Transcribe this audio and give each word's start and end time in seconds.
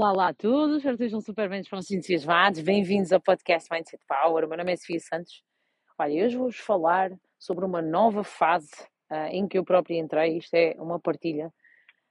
Olá, 0.00 0.12
olá 0.12 0.28
a 0.28 0.32
todos, 0.32 0.82
estejam 0.82 1.20
super 1.20 1.46
bem 1.46 1.60
entusiasmados. 1.60 2.60
Bem-vindos 2.60 3.12
ao 3.12 3.20
podcast 3.20 3.68
Mindset 3.70 4.02
Power. 4.08 4.46
O 4.46 4.48
meu 4.48 4.56
nome 4.56 4.72
é 4.72 4.76
Sofia 4.76 4.98
Santos. 4.98 5.44
Olha, 5.98 6.24
hoje 6.24 6.38
vou-vos 6.38 6.56
falar 6.56 7.12
sobre 7.38 7.66
uma 7.66 7.82
nova 7.82 8.24
fase 8.24 8.72
uh, 9.10 9.26
em 9.30 9.46
que 9.46 9.58
eu 9.58 9.62
própria 9.62 9.98
entrei. 9.98 10.38
Isto 10.38 10.54
é 10.54 10.74
uma 10.78 10.98
partilha 10.98 11.52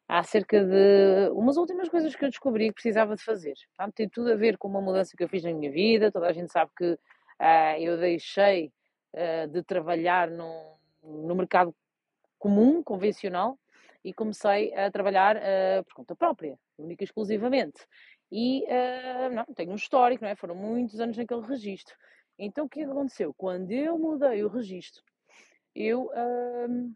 acerca 0.07 0.63
de 0.63 1.31
umas 1.31 1.57
últimas 1.57 1.89
coisas 1.89 2.15
que 2.15 2.23
eu 2.23 2.29
descobri 2.29 2.67
que 2.67 2.75
precisava 2.75 3.15
de 3.15 3.23
fazer. 3.23 3.55
Portanto, 3.75 3.95
tem 3.95 4.07
tudo 4.07 4.33
a 4.33 4.35
ver 4.35 4.55
com 4.59 4.67
uma 4.67 4.81
mudança 4.81 5.17
que 5.17 5.23
eu 5.23 5.27
fiz 5.27 5.43
na 5.43 5.51
minha 5.51 5.71
vida. 5.71 6.11
Toda 6.11 6.27
a 6.27 6.31
gente 6.31 6.51
sabe 6.51 6.69
que 6.77 6.91
uh, 6.91 7.79
eu 7.79 7.97
deixei 7.97 8.71
uh, 9.15 9.47
de 9.47 9.63
trabalhar 9.63 10.29
no, 10.29 10.75
no 11.03 11.33
mercado 11.33 11.73
comum, 12.37 12.83
convencional, 12.83 13.57
e 14.09 14.13
comecei 14.13 14.73
a 14.73 14.89
trabalhar 14.89 15.37
uh, 15.37 15.83
por 15.85 15.93
conta 15.93 16.15
própria, 16.15 16.57
única 16.77 17.03
e 17.03 17.05
exclusivamente. 17.05 17.85
E 18.31 18.63
uh, 18.63 19.33
não, 19.33 19.45
tenho 19.55 19.71
um 19.71 19.75
histórico, 19.75 20.23
não 20.23 20.31
é? 20.31 20.35
Foram 20.35 20.55
muitos 20.55 20.99
anos 20.99 21.15
naquele 21.15 21.45
registro. 21.45 21.95
Então 22.37 22.65
o 22.65 22.69
que 22.69 22.81
aconteceu? 22.81 23.33
Quando 23.35 23.71
eu 23.71 23.97
mudei 23.99 24.43
o 24.43 24.47
registro, 24.47 25.03
eu 25.75 26.05
uh, 26.05 26.95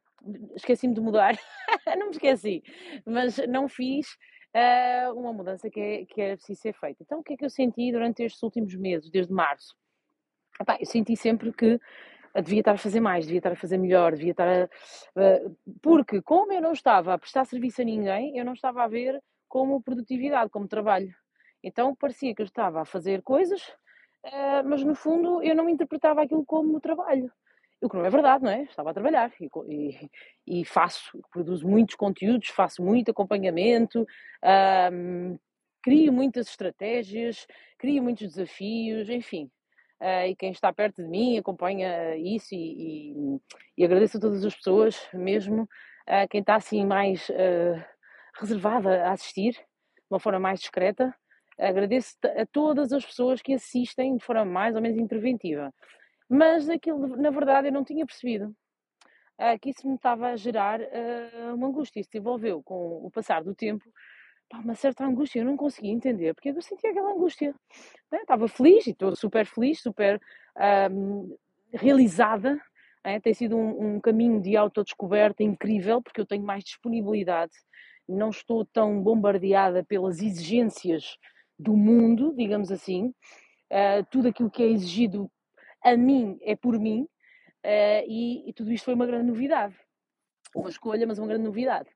esqueci-me 0.55 0.95
de 0.95 1.01
mudar, 1.01 1.37
não 1.97 2.07
me 2.07 2.11
esqueci, 2.11 2.63
mas 3.05 3.37
não 3.47 3.67
fiz 3.67 4.07
uh, 4.55 5.13
uma 5.13 5.33
mudança 5.33 5.69
que, 5.69 5.79
é, 5.79 6.05
que 6.05 6.19
era 6.19 6.35
preciso 6.35 6.61
ser 6.61 6.73
feita. 6.73 7.03
Então 7.03 7.19
o 7.19 7.23
que 7.23 7.33
é 7.33 7.37
que 7.37 7.45
eu 7.45 7.49
senti 7.49 7.91
durante 7.91 8.23
estes 8.23 8.41
últimos 8.41 8.73
meses, 8.75 9.11
desde 9.11 9.31
março? 9.31 9.75
Epá, 10.59 10.77
eu 10.79 10.85
senti 10.85 11.15
sempre 11.15 11.53
que 11.53 11.79
devia 12.41 12.59
estar 12.59 12.73
a 12.73 12.77
fazer 12.77 12.99
mais, 12.99 13.25
devia 13.25 13.39
estar 13.39 13.51
a 13.51 13.55
fazer 13.55 13.77
melhor, 13.77 14.13
devia 14.13 14.31
estar 14.31 14.47
a. 14.47 14.69
Porque, 15.81 16.21
como 16.21 16.51
eu 16.51 16.61
não 16.61 16.73
estava 16.73 17.13
a 17.13 17.17
prestar 17.17 17.45
serviço 17.45 17.81
a 17.81 17.85
ninguém, 17.85 18.37
eu 18.37 18.45
não 18.45 18.53
estava 18.53 18.83
a 18.83 18.87
ver 18.87 19.21
como 19.47 19.81
produtividade, 19.81 20.49
como 20.49 20.67
trabalho. 20.67 21.13
Então 21.63 21.95
parecia 21.95 22.33
que 22.33 22.41
eu 22.41 22.45
estava 22.45 22.81
a 22.81 22.85
fazer 22.85 23.21
coisas, 23.21 23.61
eh, 24.23 24.63
mas 24.63 24.83
no 24.83 24.95
fundo 24.95 25.41
eu 25.43 25.55
não 25.55 25.69
interpretava 25.69 26.23
aquilo 26.23 26.45
como 26.45 26.79
trabalho. 26.79 27.31
O 27.81 27.89
que 27.89 27.95
não 27.95 28.05
é 28.05 28.09
verdade, 28.09 28.43
não 28.43 28.51
é? 28.51 28.63
Estava 28.63 28.91
a 28.91 28.93
trabalhar 28.93 29.31
e, 29.39 29.49
e, 29.67 30.09
e 30.61 30.65
faço, 30.65 31.19
produzo 31.31 31.67
muitos 31.67 31.95
conteúdos, 31.95 32.47
faço 32.49 32.81
muito 32.81 33.11
acompanhamento, 33.11 34.07
um, 34.91 35.37
crio 35.83 36.11
muitas 36.13 36.47
estratégias, 36.47 37.45
crio 37.77 38.01
muitos 38.01 38.27
desafios, 38.27 39.09
enfim 39.09 39.51
uh, 40.01 40.27
e 40.27 40.35
quem 40.35 40.51
está 40.51 40.71
perto 40.73 41.01
de 41.01 41.07
mim 41.07 41.37
acompanha 41.37 42.15
isso 42.15 42.53
e, 42.53 43.11
e, 43.11 43.39
e 43.77 43.85
agradeço 43.85 44.17
a 44.17 44.21
todas 44.21 44.43
as 44.43 44.55
pessoas, 44.55 45.07
mesmo 45.13 45.63
uh, 45.63 46.27
quem 46.29 46.41
está 46.41 46.55
assim 46.55 46.85
mais 46.85 47.29
uh, 47.29 47.83
reservada 48.39 49.05
a 49.05 49.11
assistir, 49.11 49.51
de 49.53 49.61
uma 50.09 50.19
forma 50.19 50.39
mais 50.39 50.59
discreta. 50.59 51.13
Agradeço 51.59 52.15
a 52.23 52.45
todas 52.51 52.91
as 52.91 53.05
pessoas 53.05 53.41
que 53.41 53.53
assistem 53.53 54.17
de 54.17 54.23
forma 54.23 54.43
mais 54.43 54.75
ou 54.75 54.81
menos 54.81 54.97
interventiva. 54.97 55.71
Mas 56.27 56.67
aquilo, 56.67 57.15
na 57.15 57.29
verdade, 57.29 57.67
eu 57.67 57.71
não 57.71 57.83
tinha 57.83 58.05
percebido 58.05 58.55
que 59.61 59.69
isso 59.69 59.87
me 59.87 59.95
estava 59.95 60.29
a 60.29 60.35
gerar 60.35 60.79
uma 61.53 61.67
angústia. 61.67 61.99
Isso 61.99 62.09
se 62.09 62.13
desenvolveu 62.13 62.63
com 62.63 63.05
o 63.05 63.11
passar 63.11 63.43
do 63.43 63.53
tempo 63.53 63.85
pá, 64.53 64.59
uma 64.59 64.75
certa 64.75 65.05
angústia, 65.05 65.39
eu 65.39 65.45
não 65.45 65.57
conseguia 65.57 65.91
entender, 65.91 66.33
porque 66.33 66.49
eu 66.49 66.61
sentia 66.61 66.91
aquela 66.91 67.11
angústia. 67.11 67.55
Né? 68.11 68.19
Estava 68.19 68.47
feliz 68.47 68.85
e 68.85 68.91
estou 68.91 69.15
super 69.15 69.45
feliz, 69.45 69.81
super 69.81 70.21
um, 70.91 71.35
realizada. 71.71 72.61
Né? 73.03 73.19
Tem 73.19 73.33
sido 73.33 73.57
um, 73.57 73.95
um 73.95 73.99
caminho 73.99 74.39
de 74.39 74.55
autodescoberta 74.55 75.43
incrível, 75.43 76.01
porque 76.01 76.21
eu 76.21 76.25
tenho 76.25 76.43
mais 76.43 76.63
disponibilidade, 76.63 77.53
não 78.07 78.29
estou 78.29 78.65
tão 78.65 79.01
bombardeada 79.01 79.83
pelas 79.83 80.21
exigências 80.21 81.17
do 81.57 81.75
mundo, 81.75 82.33
digamos 82.35 82.71
assim. 82.71 83.13
Uh, 83.71 84.05
tudo 84.11 84.27
aquilo 84.27 84.51
que 84.51 84.61
é 84.61 84.67
exigido 84.67 85.31
a 85.83 85.97
mim 85.97 86.37
é 86.41 86.55
por 86.55 86.77
mim, 86.79 87.03
uh, 87.65 88.03
e, 88.07 88.47
e 88.47 88.53
tudo 88.53 88.71
isto 88.71 88.85
foi 88.85 88.93
uma 88.93 89.07
grande 89.07 89.25
novidade. 89.25 89.75
Uma 90.55 90.69
escolha, 90.69 91.07
mas 91.07 91.17
uma 91.17 91.27
grande 91.27 91.45
novidade 91.45 91.89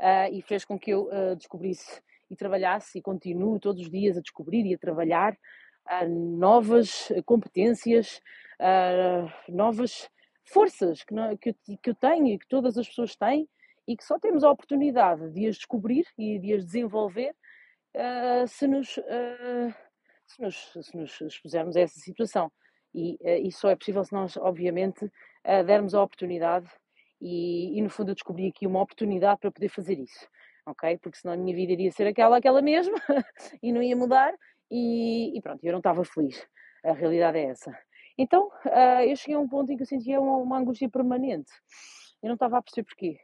uh, 0.00 0.32
e 0.32 0.42
fez 0.42 0.64
com 0.64 0.78
que 0.78 0.90
eu 0.90 1.08
uh, 1.08 1.36
descobrisse 1.36 2.02
e 2.30 2.36
trabalhasse 2.36 2.98
e 2.98 3.02
continuo 3.02 3.60
todos 3.60 3.82
os 3.82 3.90
dias 3.90 4.16
a 4.16 4.20
descobrir 4.20 4.64
e 4.66 4.74
a 4.74 4.78
trabalhar 4.78 5.32
uh, 5.34 6.08
novas 6.08 7.12
competências, 7.24 8.20
novas 9.48 10.10
forças 10.44 11.02
que, 11.02 11.14
não, 11.14 11.34
que, 11.36 11.54
que 11.54 11.90
eu 11.90 11.94
tenho 11.94 12.26
e 12.26 12.38
que 12.38 12.46
todas 12.46 12.76
as 12.76 12.86
pessoas 12.86 13.16
têm 13.16 13.48
e 13.88 13.96
que 13.96 14.04
só 14.04 14.18
temos 14.18 14.44
a 14.44 14.50
oportunidade 14.50 15.30
de 15.30 15.46
as 15.46 15.56
descobrir 15.56 16.06
e 16.18 16.38
de 16.38 16.52
as 16.52 16.66
desenvolver 16.66 17.34
se, 18.46 18.68
nos, 18.68 18.90
se, 20.26 20.42
nos, 20.42 20.72
se 20.82 20.96
nos 20.96 21.20
expusermos 21.22 21.74
a 21.74 21.80
essa 21.80 21.98
situação. 21.98 22.52
E, 22.94 23.16
e 23.22 23.50
só 23.50 23.70
é 23.70 23.76
possível 23.76 24.04
se 24.04 24.12
nós, 24.12 24.36
obviamente, 24.36 25.10
dermos 25.64 25.94
a 25.94 26.02
oportunidade 26.02 26.70
e, 27.20 27.78
e, 27.78 27.82
no 27.82 27.90
fundo 27.90 28.10
eu 28.10 28.14
descobri 28.14 28.48
aqui 28.48 28.66
uma 28.66 28.80
oportunidade 28.80 29.40
para 29.40 29.50
poder 29.50 29.68
fazer 29.68 29.98
isso, 29.98 30.28
ok? 30.66 30.98
Porque 30.98 31.18
senão 31.18 31.34
a 31.34 31.36
minha 31.36 31.54
vida 31.54 31.72
iria 31.72 31.92
ser 31.92 32.06
aquela, 32.06 32.38
aquela 32.38 32.62
mesma 32.62 32.96
e 33.62 33.72
não 33.72 33.82
ia 33.82 33.96
mudar 33.96 34.32
e, 34.70 35.36
e, 35.36 35.40
pronto, 35.42 35.62
eu 35.64 35.72
não 35.72 35.78
estava 35.78 36.04
feliz. 36.04 36.46
A 36.84 36.92
realidade 36.92 37.38
é 37.38 37.44
essa. 37.44 37.76
Então 38.16 38.48
uh, 38.66 39.02
eu 39.06 39.16
cheguei 39.16 39.34
a 39.34 39.40
um 39.40 39.48
ponto 39.48 39.70
em 39.72 39.76
que 39.76 39.82
eu 39.82 39.86
sentia 39.86 40.20
uma, 40.20 40.36
uma 40.36 40.58
angústia 40.58 40.88
permanente. 40.88 41.52
Eu 42.22 42.28
não 42.28 42.34
estava 42.34 42.58
a 42.58 42.62
perceber 42.62 42.86
porquê, 42.86 43.18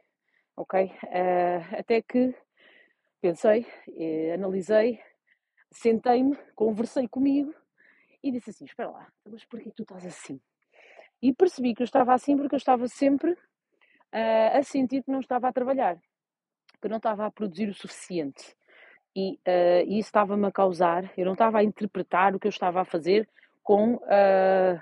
ok? 0.55 0.85
Uh, 0.85 1.77
até 1.77 2.01
que 2.01 2.35
pensei, 3.21 3.65
eh, 3.97 4.33
analisei, 4.33 4.99
sentei-me, 5.71 6.35
conversei 6.55 7.07
comigo 7.07 7.53
e 8.23 8.31
disse 8.31 8.49
assim: 8.49 8.65
Espera 8.65 8.89
lá, 8.89 9.07
mas 9.25 9.45
porquê 9.45 9.71
tu 9.75 9.83
estás 9.83 10.05
assim? 10.05 10.39
E 11.21 11.33
percebi 11.33 11.73
que 11.73 11.81
eu 11.81 11.85
estava 11.85 12.13
assim 12.13 12.37
porque 12.37 12.55
eu 12.55 12.57
estava 12.57 12.87
sempre 12.87 13.35
uh, 14.13 14.57
a 14.57 14.63
sentir 14.63 15.03
que 15.03 15.11
não 15.11 15.19
estava 15.19 15.47
a 15.47 15.53
trabalhar, 15.53 15.97
que 16.81 16.87
não 16.87 16.97
estava 16.97 17.25
a 17.25 17.31
produzir 17.31 17.69
o 17.69 17.73
suficiente. 17.73 18.55
E 19.15 19.39
uh, 19.47 19.83
isso 19.87 20.09
estava-me 20.09 20.45
a 20.45 20.51
causar, 20.51 21.11
eu 21.17 21.25
não 21.25 21.33
estava 21.33 21.57
a 21.57 21.63
interpretar 21.63 22.35
o 22.35 22.39
que 22.39 22.47
eu 22.47 22.51
estava 22.51 22.81
a 22.81 22.85
fazer 22.85 23.27
com 23.63 23.95
uh, 23.95 24.79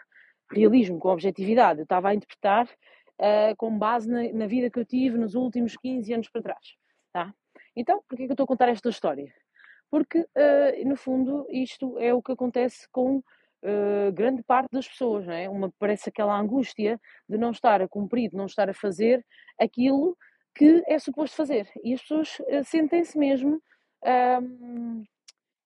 realismo, 0.52 1.00
com 1.00 1.08
objetividade. 1.08 1.80
Eu 1.80 1.84
estava 1.84 2.09
a 2.09 2.14
interpretar 2.14 2.66
uh, 2.66 3.56
com 3.58 3.78
base 3.78 4.09
na, 4.09 4.24
na, 4.34 4.46
vida 4.46 4.69
que 4.69 4.78
eu 4.78 4.85
tive 4.85 5.18
nos 5.18 5.35
últimos 5.35 5.78
15 5.78 6.14
anos 6.14 6.30
para 6.30 6.41
trás. 6.41 6.75
Tá? 7.14 7.34
Então, 7.75 8.03
por 8.08 8.18
que 8.18 8.24
é 8.24 8.25
que 8.25 8.31
eu 8.31 8.34
estou 8.34 8.44
a 8.44 8.47
contar 8.47 8.68
esta 8.68 8.90
história? 8.90 9.34
Porque, 9.90 10.25
no 10.84 10.97
fundo, 10.97 11.47
isto 11.50 11.97
é 12.00 12.14
o 12.14 12.22
que 12.22 12.31
acontece 12.31 12.90
com 12.91 13.24
uh, 13.66 14.12
grande 14.14 14.44
parte 14.44 14.70
das 14.72 14.88
pessoas, 14.88 15.26
não 15.26 15.34
é? 15.34 15.50
Uma, 15.50 15.72
parece 15.80 16.09
aquela 16.09 16.38
angústia 16.38 17.00
de 17.28 17.38
não 17.38 17.52
estar 17.52 17.81
a 17.81 17.88
cumprir, 17.88 18.30
de 18.30 18.36
não 18.36 18.46
estar 18.46 18.70
a 18.70 18.74
fazer 18.74 19.26
aquilo 19.59 20.18
que 20.53 20.84
é 20.88 20.98
suposto 21.00 21.36
fazer. 21.36 21.70
E 21.84 21.94
as 21.94 22.02
pessoas 22.02 22.40
uh, 22.40 22.64
sentem-se 22.64 23.18
mesmo 23.18 23.62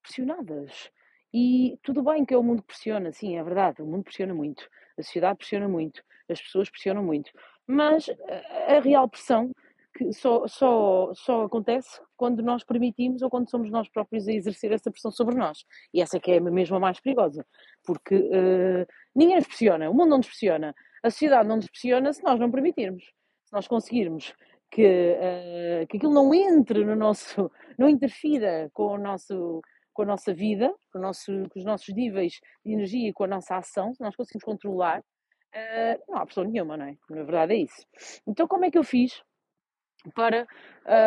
pressionadas. 0.02 0.90
E 1.32 1.78
tudo 1.82 2.02
bem 2.02 2.24
que 2.24 2.32
é 2.32 2.38
o 2.38 2.42
mundo 2.42 2.62
pressiona, 2.62 3.12
sim, 3.12 3.36
é 3.36 3.44
verdade, 3.44 3.82
o 3.82 3.86
mundo 3.86 4.04
pressiona 4.04 4.32
muito, 4.32 4.66
a 4.98 5.02
sociedade 5.02 5.36
pressiona 5.36 5.68
muito, 5.68 6.02
as 6.26 6.40
pessoas 6.40 6.70
pressionam 6.70 7.04
muito, 7.04 7.30
mas 7.66 8.08
a 8.66 8.80
real 8.80 9.06
pressão 9.06 9.52
que 9.94 10.12
só, 10.12 10.46
só, 10.46 11.12
só 11.14 11.44
acontece 11.44 12.00
quando 12.16 12.42
nós 12.42 12.64
permitimos 12.64 13.22
ou 13.22 13.30
quando 13.30 13.50
somos 13.50 13.70
nós 13.70 13.88
próprios 13.88 14.28
a 14.28 14.32
exercer 14.32 14.72
essa 14.72 14.90
pressão 14.90 15.10
sobre 15.10 15.34
nós. 15.34 15.64
E 15.92 16.00
essa 16.00 16.20
que 16.20 16.30
é 16.32 16.40
mesmo 16.40 16.76
a 16.76 16.80
mais 16.80 17.00
perigosa, 17.00 17.44
porque 17.84 18.14
uh, 18.14 18.86
ninguém 19.14 19.36
nos 19.36 19.46
pressiona, 19.46 19.90
o 19.90 19.94
mundo 19.94 20.10
não 20.10 20.18
nos 20.18 20.28
pressiona, 20.28 20.74
a 21.02 21.10
sociedade 21.10 21.48
não 21.48 21.56
nos 21.56 21.68
pressiona 21.68 22.12
se 22.12 22.22
nós 22.22 22.38
não 22.38 22.50
permitirmos. 22.50 23.04
Se 23.44 23.52
nós 23.52 23.66
conseguirmos 23.66 24.32
que, 24.70 24.84
uh, 24.84 25.86
que 25.88 25.96
aquilo 25.96 26.12
não 26.12 26.32
entre 26.32 26.84
no 26.84 26.94
nosso, 26.94 27.50
não 27.78 27.88
interfira 27.88 28.70
com, 28.72 28.94
o 28.94 28.98
nosso, 28.98 29.60
com 29.92 30.02
a 30.02 30.06
nossa 30.06 30.32
vida, 30.32 30.72
com, 30.92 30.98
o 30.98 31.02
nosso, 31.02 31.32
com 31.50 31.58
os 31.58 31.64
nossos 31.64 31.94
níveis 31.94 32.34
de 32.64 32.72
energia 32.72 33.08
e 33.08 33.12
com 33.12 33.24
a 33.24 33.28
nossa 33.28 33.56
ação, 33.56 33.92
se 33.92 34.00
nós 34.00 34.14
conseguimos 34.14 34.44
controlar, 34.44 35.00
uh, 35.00 36.02
não 36.08 36.18
há 36.18 36.24
pressão 36.24 36.44
nenhuma, 36.44 36.76
não 36.76 36.86
é? 36.86 36.96
Na 37.10 37.22
verdade 37.24 37.54
é 37.54 37.56
isso. 37.56 37.84
Então 38.26 38.46
como 38.46 38.64
é 38.64 38.70
que 38.70 38.78
eu 38.78 38.84
fiz 38.84 39.20
para, 40.14 40.46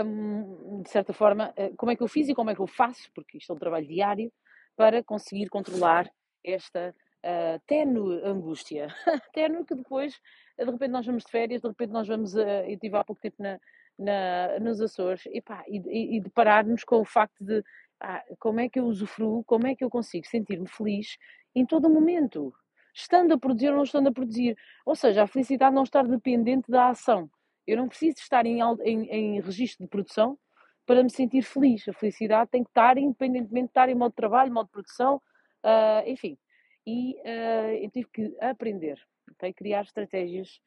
um, 0.06 0.81
de 0.81 0.90
certa 0.90 1.13
forma, 1.13 1.54
eh, 1.56 1.72
como 1.78 1.92
é 1.92 1.95
que 1.95 2.04
eu 2.04 2.07
fiz 2.07 2.30
e 2.30 2.36
como 2.36 2.50
é 2.50 2.56
que 2.56 2.62
eu 2.62 2.68
faço, 2.68 3.10
porque 3.13 3.38
isto 3.38 3.51
é 3.51 3.56
um 3.56 3.60
trabalho 3.60 3.88
diário, 3.88 4.31
para 4.75 5.04
conseguir 5.04 5.50
controlar 5.50 6.10
esta 6.44 6.95
uh, 7.24 8.25
angústia. 8.25 8.88
tenue 9.34 9.66
que 9.66 9.75
depois, 9.75 10.19
de 10.57 10.66
repente, 10.66 10.92
nós 10.92 11.06
vamos 11.06 11.24
de 11.24 11.31
férias, 11.31 11.62
de 11.62 11.68
repente, 11.68 11.92
nós 11.92 12.07
vamos. 12.07 12.34
Uh, 12.34 12.40
eu 12.40 12.74
estive 12.74 12.98
há 12.98 13.04
pouco 13.04 13.22
tempo 13.22 13.42
na, 13.42 13.60
na, 13.98 14.60
nos 14.60 14.81
Açores 14.81 15.24
e, 15.28 15.42
pá, 15.42 15.63
e, 15.68 16.18
e 16.18 16.22
deparar-nos 16.22 16.84
com 16.84 17.00
o 17.00 17.06
facto 17.06 17.44
de 17.44 17.63
ah, 18.01 18.24
como 18.40 18.60
é 18.60 18.68
que 18.68 18.80
eu 18.80 18.86
usufruo, 18.86 19.44
como 19.45 19.68
é 19.68 19.75
que 19.75 19.84
eu 19.84 19.90
consigo 19.90 20.28
sentir-me 20.28 20.68
feliz 20.68 21.18
em 21.56 21.66
todo 21.66 21.88
o 21.88 21.90
momento, 21.90 22.54
estando 22.94 23.34
a 23.34 23.38
produzir 23.38 23.69
ou 23.69 23.75
não 23.75 23.84
estando 23.84 24.10
a 24.10 24.12
produzir. 24.12 24.57
Ou 24.86 24.95
seja, 24.95 25.24
a 25.24 25.28
felicidade 25.28 25.75
não 25.75 25.84
estar 25.84 26.06
dependente 26.07 26.69
da 26.69 26.90
ação 26.90 27.30
eu 27.65 27.77
não 27.77 27.88
preciso 27.88 28.18
estar 28.18 28.45
em, 28.45 28.60
em, 28.62 29.10
em 29.10 29.42
registro 29.42 29.86
de 29.86 29.89
produção 29.89 30.38
para 30.86 31.04
me 31.04 31.10
sentir 31.10 31.42
feliz. 31.42 31.88
A 31.88 31.94
felicidade 31.94 32.51
tem 32.51 32.63
que 32.63 32.69
estar 32.69 32.98
independentemente 32.98 33.65
de 33.65 33.71
estar 33.71 33.89
em 33.89 33.95
modo 33.95 34.12
de 34.12 34.18
trabalho, 34.18 34.54
modo 34.54 34.65
de 34.65 34.71
produção, 34.71 35.21
uh, 35.63 36.07
enfim. 36.07 36.38
E 36.86 37.15
uh, 37.21 37.83
eu 37.83 37.89
tive 37.89 38.10
que 38.12 38.38
aprender, 38.42 39.00
okay? 39.31 39.54
criar 39.54 39.83
estratégias 39.83 40.60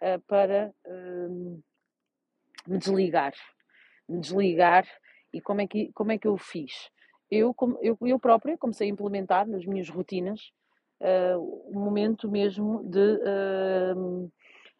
uh, 0.00 0.20
para 0.26 0.72
me 2.66 2.78
desligar. 2.78 3.34
Me 4.08 4.20
desligar. 4.20 4.86
E 5.32 5.40
como 5.40 5.60
é 5.60 5.66
que, 5.66 5.90
como 5.92 6.12
é 6.12 6.18
que 6.18 6.28
eu 6.28 6.38
fiz? 6.38 6.88
Eu, 7.28 7.54
eu, 7.82 7.98
eu 8.02 8.18
própria 8.20 8.56
comecei 8.56 8.88
a 8.88 8.92
implementar 8.92 9.48
nas 9.48 9.66
minhas 9.66 9.88
rotinas 9.88 10.52
um 11.68 11.80
momento 11.80 12.30
mesmo 12.30 12.84
de 12.84 13.18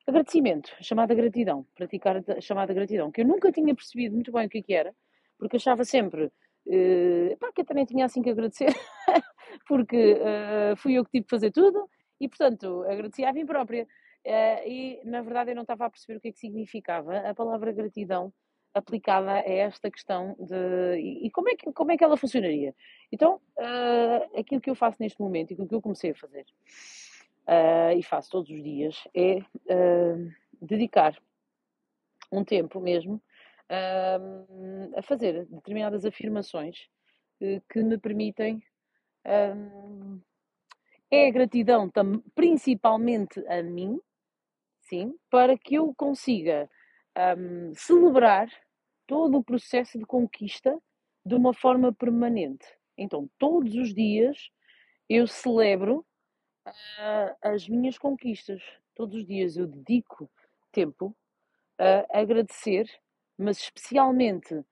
agradecimento, 0.07 0.71
chamada 0.81 1.15
gratidão, 1.15 1.67
praticar 1.75 2.17
a 2.17 2.41
chamada 2.41 2.75
gratidão, 2.75 3.11
que 3.11 3.23
eu 3.23 3.27
nunca 3.27 3.51
tinha 3.51 3.75
percebido 3.75 4.15
muito 4.15 4.33
bem 4.33 4.47
o 4.47 4.49
que, 4.49 4.59
é 4.59 4.63
que 4.63 4.75
era, 4.75 4.95
porque 5.39 5.57
achava 5.57 5.85
sempre 5.85 6.25
uh, 6.27 7.37
pá, 7.39 7.53
que 7.53 7.63
eu 7.63 7.65
também 7.65 7.85
tinha 7.85 8.05
assim 8.05 8.23
que 8.23 8.31
agradecer, 8.31 8.69
porque 9.67 10.15
uh, 10.15 10.77
fui 10.77 10.95
eu 10.95 11.05
que 11.05 11.11
tive 11.11 11.25
que 11.25 11.31
fazer 11.31 11.51
tudo 11.51 11.89
e, 12.21 12.29
portanto, 12.29 12.85
agradecia 12.85 13.29
a 13.29 13.33
mim 13.33 13.47
própria. 13.47 13.87
Uh, 14.27 14.69
e, 14.69 15.01
na 15.05 15.21
verdade, 15.23 15.51
eu 15.51 15.55
não 15.55 15.63
estava 15.63 15.87
a 15.87 15.91
perceber 15.91 16.19
o 16.19 16.21
que 16.21 16.29
é 16.29 16.33
que 16.33 16.39
significava 16.39 17.19
a 17.19 17.35
palavra 17.35 17.73
gratidão 17.73 18.33
aplicada 18.73 19.33
a 19.33 19.41
esta 19.41 19.91
questão 19.91 20.35
de. 20.39 20.99
E, 20.99 21.27
e 21.27 21.31
como, 21.31 21.49
é 21.49 21.55
que, 21.55 21.73
como 21.73 21.93
é 21.93 21.97
que 21.97 22.05
ela 22.05 22.17
funcionaria? 22.17 22.75
Então, 23.13 23.41
uh, 23.59 24.39
aquilo 24.39 24.61
que 24.61 24.71
eu 24.71 24.75
faço 24.75 24.97
neste 25.01 25.21
momento 25.21 25.51
e 25.51 25.55
aquilo 25.55 25.69
que 25.69 25.75
eu 25.75 25.83
comecei 25.83 26.11
a 26.11 26.15
fazer 26.15 26.45
uh, 27.47 27.97
e 27.97 28.03
faço 28.03 28.31
todos 28.31 28.51
os 28.51 28.63
dias 28.63 28.97
é 29.15 29.39
uh, 29.39 30.33
dedicar 30.61 31.17
um 32.33 32.45
tempo 32.45 32.81
mesmo 32.81 33.23
uh, 33.71 34.99
a 34.99 35.03
fazer 35.03 35.47
determinadas 35.47 36.05
afirmações 36.05 36.89
que 37.69 37.83
me 37.83 37.99
permitem. 37.99 38.63
é 41.11 41.29
a 41.29 41.31
gratidão 41.31 41.91
principalmente 42.35 43.45
a 43.49 43.63
mim, 43.63 44.01
sim, 44.81 45.15
para 45.29 45.59
que 45.59 45.75
eu 45.75 45.93
consiga 45.95 46.71
um, 47.37 47.75
celebrar 47.75 48.49
todo 49.07 49.39
o 49.39 49.45
processo 49.45 49.99
de 49.99 50.07
conquista 50.07 50.79
de 51.27 51.35
uma 51.35 51.53
forma 51.53 51.93
permanente. 51.93 52.67
Então, 52.97 53.29
todos 53.39 53.75
os 53.75 53.93
dias 53.93 54.51
eu 55.09 55.27
celebro 55.27 56.07
uh, 56.67 57.37
as 57.43 57.69
minhas 57.69 57.99
conquistas. 57.99 58.63
Todos 58.95 59.17
os 59.17 59.27
dias 59.27 59.57
eu 59.57 59.67
dedico 59.67 60.31
tempo 60.71 61.17
a 61.79 62.21
agradecer, 62.21 62.89
mas 63.37 63.59
especialmente 63.59 64.65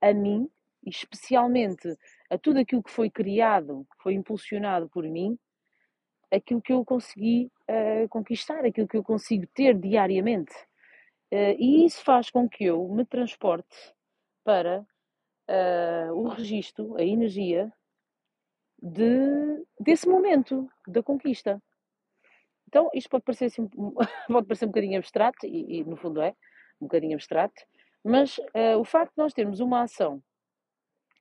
a 0.00 0.12
mim 0.12 0.50
e 0.84 0.90
especialmente 0.90 1.96
a 2.30 2.38
tudo 2.38 2.58
aquilo 2.58 2.82
que 2.82 2.90
foi 2.90 3.10
criado, 3.10 3.86
que 3.90 4.02
foi 4.02 4.14
impulsionado 4.14 4.88
por 4.88 5.04
mim, 5.04 5.38
aquilo 6.30 6.60
que 6.60 6.72
eu 6.72 6.84
consegui 6.84 7.50
uh, 7.68 8.08
conquistar, 8.08 8.64
aquilo 8.64 8.88
que 8.88 8.96
eu 8.96 9.02
consigo 9.02 9.46
ter 9.54 9.78
diariamente. 9.78 10.54
Uh, 11.32 11.56
e 11.58 11.84
isso 11.84 12.02
faz 12.02 12.30
com 12.30 12.48
que 12.48 12.64
eu 12.64 12.86
me 12.88 13.04
transporte 13.04 13.94
para 14.44 14.80
uh, 14.80 16.12
o 16.12 16.28
registro, 16.28 16.96
a 16.96 17.02
energia 17.02 17.72
de, 18.82 19.64
desse 19.80 20.08
momento 20.08 20.70
da 20.86 21.02
conquista. 21.02 21.60
Então, 22.66 22.90
isto 22.94 23.08
pode 23.08 23.24
parecer, 23.24 23.46
assim, 23.46 23.68
pode 24.28 24.46
parecer 24.46 24.64
um 24.66 24.68
bocadinho 24.68 24.98
abstrato, 24.98 25.46
e, 25.46 25.78
e, 25.78 25.84
no 25.84 25.96
fundo 25.96 26.20
é, 26.20 26.34
um 26.80 26.86
bocadinho 26.86 27.14
abstrato, 27.14 27.64
mas 28.04 28.38
uh, 28.38 28.78
o 28.78 28.84
facto 28.84 29.12
de 29.14 29.18
nós 29.18 29.34
termos 29.34 29.60
uma 29.60 29.82
ação 29.82 30.22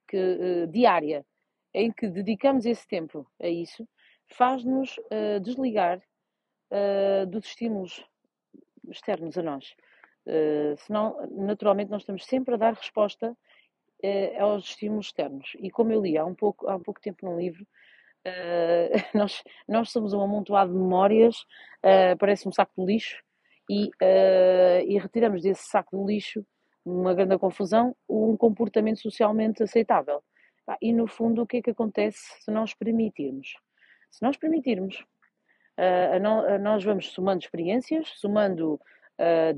que, 0.07 0.17
uh, 0.17 0.67
diária 0.67 1.25
em 1.73 1.91
que 1.91 2.07
dedicamos 2.07 2.65
esse 2.65 2.87
tempo 2.87 3.29
a 3.41 3.47
isso, 3.47 3.87
faz-nos 4.27 4.97
uh, 4.97 5.39
desligar 5.41 6.01
dos 7.29 7.45
estímulos 7.45 8.05
externos 8.89 9.37
a 9.37 9.41
nós. 9.41 9.73
senão, 10.79 11.15
naturalmente, 11.31 11.89
nós 11.89 12.01
estamos 12.01 12.25
sempre 12.25 12.55
a 12.55 12.57
dar 12.57 12.73
resposta 12.73 13.37
uh, 14.03 14.43
aos 14.43 14.65
estímulos 14.65 15.07
externos. 15.07 15.55
E 15.59 15.69
como 15.69 15.91
eu 15.91 16.01
li 16.01 16.17
há 16.17 16.25
um 16.25 16.35
pouco, 16.35 16.67
há 16.69 16.75
um 16.75 16.81
pouco 16.81 17.01
tempo 17.01 17.25
num 17.25 17.37
livro, 17.37 17.65
uh, 18.25 18.91
nós, 19.17 19.43
nós 19.67 19.91
somos 19.91 20.13
um 20.13 20.21
amontoado 20.21 20.71
de 20.71 20.77
memórias, 20.77 21.37
uh, 21.83 22.17
parece 22.19 22.47
um 22.47 22.51
saco 22.51 22.73
de 22.77 22.93
lixo, 22.93 23.23
e, 23.69 23.89
e 24.87 24.97
retiramos 24.97 25.41
desse 25.41 25.63
saco 25.63 25.97
de 25.97 26.13
lixo, 26.13 26.45
uma 26.85 27.13
grande 27.13 27.37
confusão, 27.37 27.93
um 28.07 28.37
comportamento 28.37 29.01
socialmente 29.01 29.61
aceitável. 29.61 30.23
E 30.81 30.93
no 30.93 31.05
fundo, 31.05 31.41
o 31.41 31.45
que 31.45 31.57
é 31.57 31.61
que 31.61 31.71
acontece 31.71 32.17
se 32.39 32.49
nós 32.49 32.73
permitirmos? 32.73 33.57
Se 34.09 34.23
nós 34.23 34.37
permitirmos, 34.37 35.03
nós 36.61 36.81
vamos 36.81 37.07
somando 37.11 37.41
experiências, 37.41 38.07
somando 38.15 38.79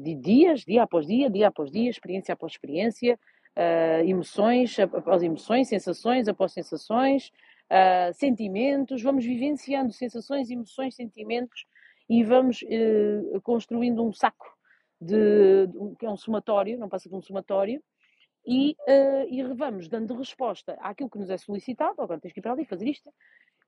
de 0.02 0.16
dias, 0.16 0.62
dia 0.62 0.82
após 0.82 1.06
dia, 1.06 1.30
dia 1.30 1.50
após 1.50 1.70
dia, 1.70 1.88
experiência 1.88 2.34
após 2.34 2.54
experiência, 2.54 3.16
uh, 3.58 4.04
emoções 4.06 4.78
após 4.80 5.24
emoções, 5.24 5.68
sensações 5.68 6.28
após 6.28 6.54
sensações, 6.54 7.32
uh, 7.72 8.14
sentimentos, 8.14 9.02
vamos 9.02 9.26
vivenciando 9.26 9.92
sensações, 9.92 10.50
emoções, 10.50 10.96
sentimentos 10.96 11.66
e 12.10 12.24
vamos 12.24 12.62
uh, 12.64 13.42
construindo 13.42 14.04
um 14.04 14.14
saco 14.14 14.48
de, 15.00 15.68
de, 15.68 15.96
que 15.98 16.06
é 16.06 16.10
um 16.10 16.18
somatório, 16.18 16.78
não 16.78 16.90
passa 16.90 17.10
de 17.10 17.16
um 17.16 17.22
somatório, 17.22 17.82
e, 18.46 18.76
e 19.30 19.44
vamos 19.44 19.88
dando 19.88 20.16
resposta 20.16 20.74
àquilo 20.80 21.10
que 21.10 21.20
nos 21.20 21.30
é 21.30 21.38
solicitado, 21.38 22.02
agora 22.02 22.20
tens 22.20 22.34
que 22.34 22.40
ir 22.40 22.42
para 22.42 22.54
ali 22.54 22.66
fazer 22.66 22.88
isto, 22.88 23.14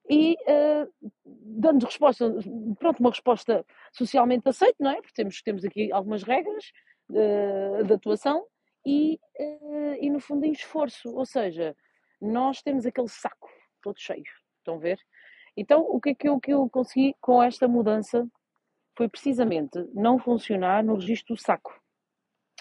e 0.10 0.36
uh, 0.42 1.12
dando 1.26 1.86
resposta, 1.86 2.34
pronto, 2.80 3.00
uma 3.00 3.10
resposta 3.10 3.66
socialmente 3.94 4.48
aceita, 4.48 4.76
não 4.80 4.92
é? 4.92 4.96
Porque 4.96 5.14
temos, 5.14 5.42
temos 5.42 5.64
aqui 5.64 5.92
algumas 5.92 6.24
regras 6.24 6.72
uh, 7.10 7.84
de 7.86 7.94
atuação, 7.94 8.46
e, 8.86 9.20
uh, 9.40 9.94
e 10.00 10.10
no 10.10 10.20
fundo 10.20 10.46
em 10.46 10.52
esforço, 10.52 11.14
ou 11.16 11.26
seja, 11.26 11.76
nós 12.20 12.62
temos 12.62 12.86
aquele 12.86 13.08
saco 13.08 13.50
todo 13.82 14.00
cheio, 14.00 14.24
estão 14.58 14.76
a 14.76 14.80
ver? 14.80 15.00
Então, 15.56 15.82
o 15.82 16.00
que 16.00 16.10
é 16.10 16.16
que 16.16 16.30
eu, 16.30 16.40
que 16.40 16.54
eu 16.54 16.70
consegui 16.70 17.16
com 17.20 17.42
esta 17.42 17.68
mudança 17.68 18.28
foi 18.96 19.10
precisamente 19.10 19.78
não 19.94 20.20
funcionar 20.20 20.84
no 20.84 20.96
registro 20.96 21.36
do 21.36 21.42
saco. 21.42 21.74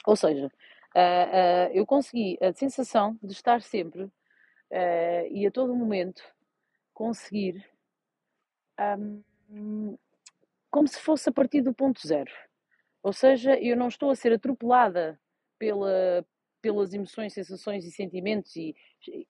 Ou 0.06 0.16
seja, 0.16 0.46
uh, 0.46 0.48
uh, 0.48 1.72
eu 1.72 1.86
consegui 1.86 2.38
a 2.40 2.52
sensação 2.52 3.18
de 3.22 3.32
estar 3.32 3.60
sempre 3.62 4.10
e 5.32 5.44
a 5.44 5.50
todo 5.50 5.74
momento 5.74 6.22
conseguir 6.94 7.68
um, 9.50 9.98
como 10.70 10.86
se 10.86 11.00
fosse 11.00 11.28
a 11.28 11.32
partir 11.32 11.60
do 11.60 11.74
ponto 11.74 12.06
zero. 12.06 12.30
Ou 13.02 13.12
seja, 13.12 13.58
eu 13.58 13.76
não 13.76 13.88
estou 13.88 14.10
a 14.10 14.14
ser 14.14 14.32
atropelada 14.32 15.18
pela, 15.60 16.26
pelas 16.62 16.94
emoções, 16.94 17.34
sensações 17.34 17.84
e 17.84 17.92
sentimentos, 17.92 18.56
e 18.56 18.74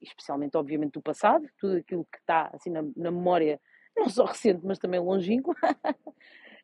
especialmente, 0.00 0.56
obviamente, 0.56 0.92
do 0.92 1.02
passado, 1.02 1.46
tudo 1.58 1.78
aquilo 1.78 2.06
que 2.10 2.18
está 2.18 2.48
assim 2.54 2.70
na, 2.70 2.82
na 2.96 3.10
memória, 3.10 3.60
não 3.96 4.08
só 4.08 4.24
recente, 4.24 4.64
mas 4.64 4.78
também 4.78 5.00
longínquo. 5.00 5.50
uh, 5.50 5.86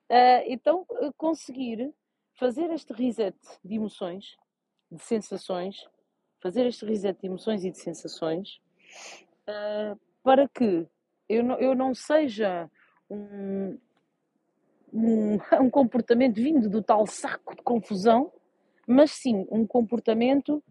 então, 0.47 0.87
conseguir 1.17 1.93
fazer 2.39 2.71
este 2.71 2.93
reset 2.93 3.37
de 3.65 3.75
emoções, 3.75 4.37
de 4.91 5.03
sensações, 5.03 5.85
fazer 6.41 6.65
este 6.67 6.87
reset 6.87 7.21
de 7.21 7.27
emoções 7.27 7.65
e 7.65 7.71
de 7.71 7.79
sensações, 7.79 8.61
uh, 9.49 9.99
para 10.23 10.49
que 10.49 10.87
eu 11.29 11.43
não, 11.43 11.59
eu 11.59 11.75
não 11.75 11.93
seja 11.93 12.71
um, 13.11 13.77
um, 14.93 15.39
um 15.61 15.71
comportamento 15.71 16.37
vindo 16.37 16.71
do 16.71 16.81
tal 16.81 17.05
saco 17.05 17.57
de 17.57 17.63
confusão 17.63 18.33
mas 18.87 19.11
sim 19.11 19.47
um 19.51 19.67
comportamento 19.67 20.63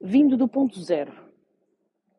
vindo 0.00 0.36
do 0.36 0.48
ponto 0.48 0.80
zero, 0.82 1.12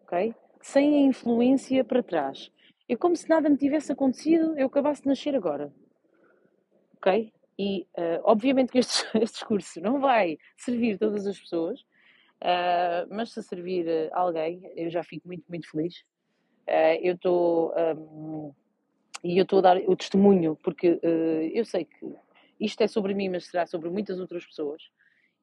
ok? 0.03 0.35
Sem 0.61 0.95
a 0.95 1.07
influência 1.07 1.83
para 1.83 2.03
trás. 2.03 2.51
É 2.87 2.95
como 2.95 3.15
se 3.15 3.27
nada 3.27 3.49
me 3.49 3.57
tivesse 3.57 3.91
acontecido, 3.91 4.57
eu 4.57 4.67
acabasse 4.67 5.01
de 5.01 5.07
nascer 5.07 5.35
agora, 5.35 5.73
ok? 6.97 7.33
E 7.57 7.87
uh, 7.97 8.21
obviamente 8.23 8.71
que 8.71 8.77
este, 8.77 9.05
este 9.17 9.43
curso 9.45 9.81
não 9.81 9.99
vai 9.99 10.37
servir 10.57 10.99
todas 10.99 11.25
as 11.25 11.39
pessoas, 11.39 11.81
uh, 11.81 13.07
mas 13.09 13.31
se 13.31 13.41
servir 13.41 13.87
a 14.11 14.19
alguém, 14.19 14.61
eu 14.75 14.89
já 14.91 15.03
fico 15.03 15.27
muito, 15.27 15.43
muito 15.49 15.69
feliz. 15.69 16.01
Uh, 16.67 16.99
eu 17.01 17.15
estou. 17.15 17.73
Um, 17.75 18.53
e 19.23 19.37
eu 19.37 19.43
estou 19.43 19.59
a 19.59 19.61
dar 19.61 19.77
o 19.77 19.95
testemunho, 19.95 20.57
porque 20.63 20.99
eu 21.53 21.63
sei 21.63 21.85
que 21.85 22.15
isto 22.59 22.81
é 22.81 22.87
sobre 22.87 23.13
mim, 23.13 23.29
mas 23.29 23.45
será 23.45 23.67
sobre 23.67 23.87
muitas 23.87 24.19
outras 24.19 24.43
pessoas 24.43 24.81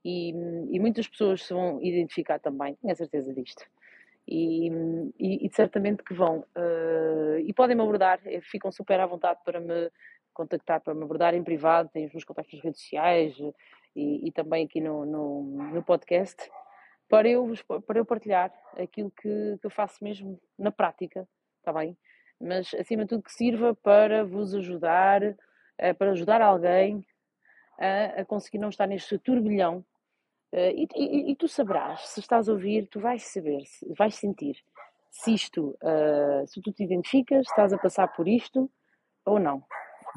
e, 0.04 0.30
e 0.30 0.80
muitas 0.80 1.08
pessoas 1.08 1.44
se 1.44 1.52
vão 1.52 1.82
identificar 1.82 2.38
também, 2.38 2.74
tenho 2.76 2.92
a 2.92 2.96
certeza 2.96 3.32
disto. 3.32 3.64
E, 4.26 4.68
e, 5.18 5.46
e 5.46 5.50
certamente 5.52 6.02
que 6.02 6.14
vão. 6.14 6.44
Uh, 6.56 7.38
e 7.38 7.52
podem 7.54 7.74
me 7.74 7.82
abordar, 7.82 8.20
eh, 8.26 8.40
ficam 8.42 8.70
super 8.70 9.00
à 9.00 9.06
vontade 9.06 9.40
para 9.42 9.58
me 9.58 9.90
contactar, 10.34 10.80
para 10.82 10.94
me 10.94 11.02
abordar 11.02 11.34
em 11.34 11.42
privado, 11.42 11.88
têm 11.88 12.06
os 12.06 12.12
meus 12.12 12.24
contactos 12.24 12.54
nas 12.54 12.64
redes 12.64 12.82
sociais 12.82 13.36
e, 13.96 14.28
e 14.28 14.32
também 14.32 14.66
aqui 14.66 14.80
no, 14.80 15.06
no, 15.06 15.42
no 15.72 15.82
podcast. 15.82 16.36
para 17.08 17.26
eu, 17.26 17.50
para 17.86 17.98
eu 17.98 18.04
partilhar 18.04 18.52
aquilo 18.76 19.10
que, 19.10 19.58
que 19.58 19.66
eu 19.66 19.70
faço 19.70 20.04
mesmo 20.04 20.38
na 20.58 20.70
prática, 20.70 21.26
está 21.58 21.72
bem? 21.72 21.96
Mas 22.38 22.72
acima 22.74 23.04
de 23.04 23.08
tudo 23.08 23.22
que 23.22 23.32
sirva 23.32 23.74
para 23.74 24.24
vos 24.24 24.54
ajudar, 24.54 25.22
para 25.98 26.10
ajudar 26.12 26.40
alguém 26.42 27.04
a, 27.78 28.20
a, 28.20 28.24
conseguir 28.24 28.58
não 28.58 28.68
estar 28.68 28.86
neste 28.86 29.18
turbilhão. 29.18 29.84
Uh, 30.52 30.72
e, 30.74 30.88
e, 30.96 31.30
e, 31.32 31.36
tu 31.36 31.46
saberás, 31.46 32.08
se 32.08 32.20
estás 32.20 32.48
a 32.48 32.52
ouvir, 32.52 32.86
tu 32.88 33.00
vais 33.00 33.22
saber, 33.22 33.62
vais 33.96 34.14
sentir 34.14 34.56
se 35.10 35.34
isto, 35.34 35.76
uh, 35.82 36.46
se 36.46 36.60
tu 36.60 36.72
te 36.72 36.84
identificas, 36.84 37.46
estás 37.46 37.72
a 37.72 37.78
passar 37.78 38.08
por 38.08 38.28
isto 38.28 38.70
ou 39.24 39.38
não. 39.38 39.62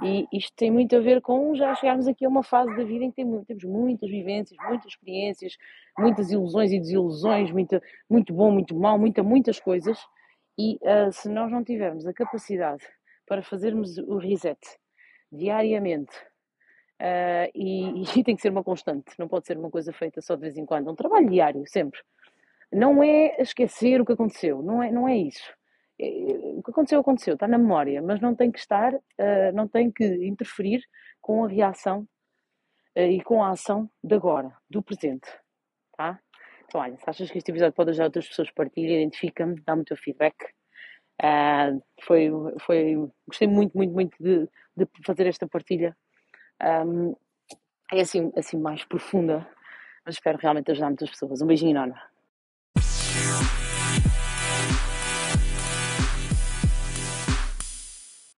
E 0.04 0.26
isto 0.32 0.54
tem 0.56 0.72
muito 0.72 0.96
a 0.96 1.00
ver 1.00 1.22
com 1.22 1.54
já 1.54 1.76
chegarmos 1.76 2.08
aqui 2.08 2.26
a 2.26 2.30
uma 2.30 2.44
fase 2.44 2.76
da 2.76 2.84
vida 2.84 3.06
em 3.06 3.12
que 3.12 3.24
temos 3.46 3.64
muitas 3.64 4.10
vivências, 4.10 4.58
muitas 4.68 4.88
experiências, 4.88 5.58
muitas 5.98 6.32
ilusões 6.32 6.72
e 6.72 6.80
desilusões, 6.80 7.52
muita, 7.52 7.82
muito 8.10 8.34
bom, 8.34 8.52
muito 8.52 8.76
mau, 8.76 8.98
muita, 8.98 9.22
muitas 9.22 9.60
coisas. 9.60 10.00
E 10.58 10.76
uh, 10.82 11.12
se 11.12 11.30
nós 11.30 11.52
não 11.52 11.64
tivermos 11.64 12.06
a 12.08 12.14
capacidade 12.14 12.84
para 13.28 13.44
fazermos 13.44 13.98
o 13.98 14.18
reset 14.18 14.60
diariamente, 15.32 16.12
uh, 17.02 17.52
e, 17.56 18.04
e 18.20 18.24
tem 18.24 18.36
que 18.36 18.42
ser 18.42 18.50
uma 18.50 18.64
constante, 18.64 19.12
não 19.18 19.28
pode 19.28 19.48
ser 19.48 19.58
uma 19.58 19.70
coisa 19.70 19.92
feita 19.92 20.22
só 20.22 20.36
de 20.36 20.42
vez 20.42 20.58
em 20.58 20.66
quando, 20.66 20.88
é 20.90 20.92
um 20.92 20.96
trabalho 20.96 21.30
diário, 21.30 21.64
sempre. 21.68 22.00
Não 22.72 23.04
é 23.04 23.36
esquecer 23.42 24.00
o 24.00 24.06
que 24.06 24.14
aconteceu, 24.14 24.62
não 24.62 24.82
é, 24.82 24.92
não 24.92 25.08
é 25.08 25.18
isso 25.18 25.52
o 26.58 26.64
que 26.64 26.72
aconteceu, 26.72 27.00
aconteceu, 27.00 27.36
está 27.36 27.48
na 27.48 27.58
memória, 27.58 28.02
mas 28.02 28.20
não 28.20 28.36
tem 28.36 28.52
que 28.52 28.60
estar, 28.60 28.94
uh, 28.94 29.52
não 29.54 29.68
tem 29.68 29.92
que 29.92 30.04
interferir 30.26 30.84
com 31.22 31.46
a 31.46 31.48
reação 31.48 32.08
uh, 32.98 33.02
e 33.02 33.22
com 33.22 33.44
a 33.44 33.52
ação 33.52 33.90
de 34.04 34.16
agora, 34.16 34.52
do 34.70 34.82
presente, 34.82 35.30
tá? 35.96 36.20
Então, 36.66 36.82
olha, 36.82 36.98
se 36.98 37.10
achas 37.10 37.30
que 37.30 37.38
este 37.38 37.52
episódio 37.52 37.74
pode 37.74 37.92
ajudar 37.92 38.06
outras 38.06 38.28
pessoas 38.28 38.48
a 38.50 38.54
partilhar, 38.54 39.02
identifica-me, 39.02 39.62
dá-me 39.62 39.82
o 39.82 39.86
teu 39.86 39.98
feedback. 39.98 40.36
Foi, 42.04 42.32
foi, 42.62 42.96
gostei 43.28 43.48
muito, 43.48 43.78
muito, 43.78 43.94
muito 43.94 44.16
de, 44.18 44.48
de 44.78 44.88
fazer 45.06 45.28
esta 45.28 45.46
partilha. 45.46 45.96
Um, 46.64 47.16
é 47.92 48.02
assim, 48.02 48.32
assim 48.38 48.58
mais 48.58 48.84
profunda, 48.86 49.48
mas 50.06 50.16
espero 50.16 50.38
realmente 50.38 50.72
ajudar 50.72 50.88
muitas 50.88 51.10
pessoas. 51.10 51.42
Um 51.42 51.48
beijinho 51.48 51.72
enorme. 51.72 51.96